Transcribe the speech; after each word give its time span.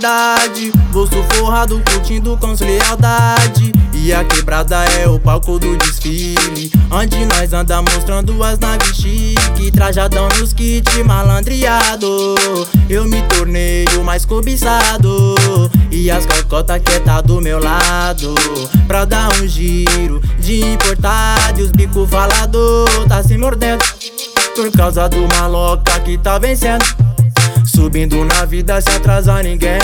verdade. 0.00 0.72
Bolso 0.92 1.22
forrado, 1.34 1.80
curtindo 1.90 2.36
com 2.38 2.54
lealdade. 2.64 3.72
E 3.92 4.12
a 4.14 4.24
quebrada 4.24 4.84
é 5.00 5.08
o 5.08 5.18
palco 5.18 5.58
do 5.58 5.76
desfile. 5.76 6.72
Onde 6.90 7.24
nós 7.26 7.52
anda 7.52 7.82
mostrando 7.82 8.42
as 8.42 8.58
naves 8.58 8.96
chique. 8.96 9.70
Trajadão 9.70 10.28
nos 10.38 10.52
kit 10.52 11.04
malandreado. 11.04 12.34
Eu 12.88 13.04
me 13.04 13.20
tornei 13.22 13.84
o 13.98 14.04
mais 14.04 14.24
cobiçado. 14.24 15.34
E 15.90 16.10
as 16.10 16.24
cocotas 16.24 16.80
que 16.82 17.00
tá 17.00 17.20
do 17.20 17.40
meu 17.40 17.62
lado. 17.62 18.34
Pra 18.86 19.04
dar 19.04 19.28
um 19.34 19.46
giro 19.46 20.20
de 20.38 20.64
importado. 20.64 21.60
E 21.60 21.62
os 21.62 21.70
bico 21.70 22.06
falador 22.06 22.88
tá 23.06 23.22
se 23.22 23.36
mordendo. 23.36 23.84
Por 24.54 24.70
causa 24.72 25.08
do 25.08 25.28
maloca 25.36 26.00
que 26.00 26.16
tá 26.16 26.38
vencendo. 26.38 27.09
Subindo 27.74 28.24
na 28.24 28.44
vida 28.44 28.80
sem 28.80 28.96
atrasar 28.96 29.44
ninguém. 29.44 29.78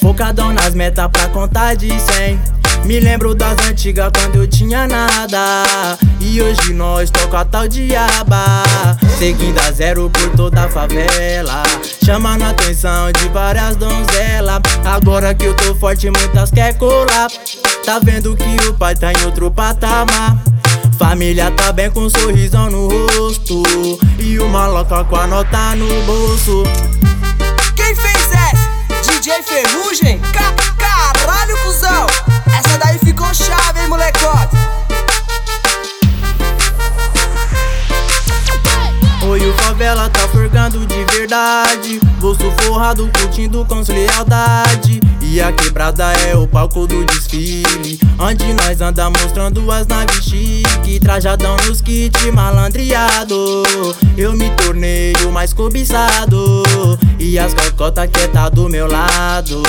Focadão 0.00 0.52
nas 0.52 0.74
metas 0.74 1.08
pra 1.12 1.28
contar 1.28 1.74
de 1.74 1.88
100. 1.88 2.38
Me 2.84 2.98
lembro 3.00 3.34
das 3.34 3.56
antigas 3.66 4.10
quando 4.12 4.36
eu 4.36 4.48
tinha 4.48 4.86
nada. 4.86 5.98
E 6.20 6.42
hoje 6.42 6.72
nós 6.72 7.10
toca 7.10 7.44
tal 7.44 7.68
diaba. 7.68 8.62
Seguindo 9.18 9.58
a 9.60 9.70
zero 9.70 10.10
por 10.10 10.30
toda 10.30 10.64
a 10.64 10.68
favela. 10.68 11.62
Chamando 12.04 12.42
a 12.42 12.50
atenção 12.50 13.12
de 13.12 13.28
várias 13.28 13.76
donzelas. 13.76 14.60
Agora 14.84 15.34
que 15.34 15.46
eu 15.46 15.54
tô 15.54 15.74
forte, 15.76 16.10
muitas 16.10 16.50
quer 16.50 16.76
colar. 16.78 17.28
Tá 17.84 17.98
vendo 17.98 18.36
que 18.36 18.68
o 18.68 18.74
pai 18.74 18.94
tá 18.94 19.12
em 19.12 19.24
outro 19.24 19.50
patamar. 19.50 20.36
Família 20.98 21.50
tá 21.52 21.72
bem 21.72 21.90
com 21.90 22.00
um 22.00 22.10
sorrisão 22.10 22.68
no 22.68 22.88
rosto 22.88 23.62
E 24.18 24.36
uma 24.40 24.66
loca 24.66 25.04
com 25.04 25.14
a 25.14 25.28
nota 25.28 25.76
no 25.76 25.86
bolso? 26.02 26.64
DJ 29.28 29.42
Ferrugem? 29.42 30.18
Ca 30.32 30.54
caralho, 30.78 31.58
cuzão! 31.58 32.06
Essa 32.46 32.78
daí 32.78 32.98
ficou 32.98 33.26
chave, 33.34 33.78
hein, 33.78 33.86
molecote? 33.86 34.56
Oi, 39.28 39.50
o 39.50 39.52
favela 39.58 40.08
tá 40.08 40.26
forgando 40.28 40.86
de 40.86 41.04
verdade 41.12 42.00
Bolso 42.18 42.50
forrado, 42.62 43.10
curtindo 43.18 43.66
com 43.66 43.82
lealdade 43.92 45.02
E 45.20 45.42
a 45.42 45.52
quebrada 45.52 46.10
é 46.26 46.34
o 46.34 46.48
palco 46.48 46.86
do 46.86 47.04
desfile 47.04 48.00
Onde 48.18 48.50
nós 48.54 48.80
anda 48.80 49.10
mostrando 49.10 49.70
as 49.70 49.86
naves 49.86 50.24
chique 50.24 50.98
Trajadão 51.00 51.54
nos 51.66 51.82
kit 51.82 52.32
malandreado 52.32 53.62
Eu 54.16 54.32
me 54.32 54.48
tornei 54.52 55.12
o 55.26 55.30
mais 55.30 55.52
cobiçado 55.52 56.62
E 57.30 57.38
as 57.38 57.52
cocotas 57.52 58.08
que 58.10 58.26
tá 58.28 58.48
do 58.48 58.70
meu 58.70 58.90
lado 58.90 59.60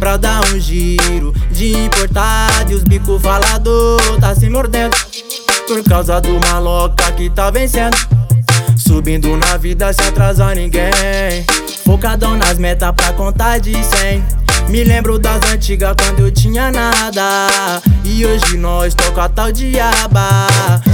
Pra 0.00 0.16
dar 0.16 0.42
um 0.46 0.58
giro 0.58 1.34
de 1.50 1.76
importado 1.76 2.72
E 2.72 2.74
os 2.74 2.84
bico 2.84 3.20
falador 3.20 4.00
tá 4.18 4.34
se 4.34 4.48
mordendo 4.48 4.96
Por 5.68 5.84
causa 5.84 6.18
do 6.22 6.40
maloca 6.48 7.12
que 7.12 7.28
tá 7.28 7.50
vencendo 7.50 7.98
Subindo 8.78 9.36
na 9.36 9.58
vida 9.58 9.92
sem 9.92 10.06
atrasar 10.06 10.54
ninguém. 10.54 10.90
Focadão 11.84 12.36
nas 12.36 12.58
metas 12.58 12.92
pra 12.94 13.12
contar 13.12 13.58
de 13.58 13.72
100. 13.72 14.22
Me 14.68 14.84
lembro 14.84 15.18
das 15.18 15.40
antigas 15.50 15.94
quando 15.96 16.20
eu 16.20 16.30
tinha 16.32 16.70
nada. 16.70 17.82
E 18.04 18.24
hoje 18.24 18.56
nós 18.56 18.94
toca 18.94 19.28
tal 19.28 19.52
diaba. 19.52 20.46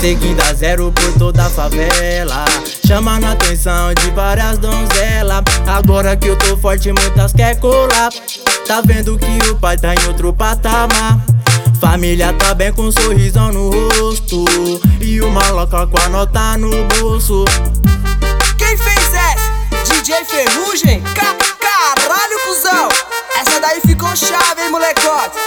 Seguindo 0.00 0.40
a 0.40 0.52
zero 0.52 0.92
por 0.92 1.12
toda 1.18 1.46
a 1.46 1.50
favela. 1.50 2.44
Chamando 2.90 3.24
a 3.24 3.30
atenção 3.30 3.94
de 3.94 4.10
várias 4.10 4.58
donzelas. 4.58 5.44
Agora 5.64 6.16
que 6.16 6.26
eu 6.26 6.36
tô 6.36 6.56
forte, 6.56 6.90
muitas 6.90 7.32
quer 7.32 7.54
colar. 7.60 8.10
Tá 8.66 8.80
vendo 8.84 9.16
que 9.16 9.48
o 9.48 9.54
pai 9.54 9.76
tá 9.76 9.94
em 9.94 10.08
outro 10.08 10.32
patamar. 10.32 11.24
Família 11.80 12.32
tá 12.32 12.52
bem 12.52 12.72
com 12.72 12.82
um 12.82 12.90
sorrisão 12.90 13.52
no 13.52 13.70
rosto 13.70 14.44
E 15.00 15.20
uma 15.20 15.50
loca 15.50 15.86
com 15.86 15.98
a 15.98 16.08
nota 16.08 16.58
no 16.58 16.70
bolso 16.88 17.44
Quem 18.58 18.76
fez 18.76 19.14
essa? 19.14 19.94
DJ 19.94 20.24
Ferrugem? 20.24 21.00
Ca 21.14 21.36
caralho, 21.60 22.40
cuzão! 22.44 22.88
Essa 23.40 23.60
daí 23.60 23.80
ficou 23.80 24.14
chave, 24.16 24.62
hein, 24.62 24.70
molecote? 24.70 25.38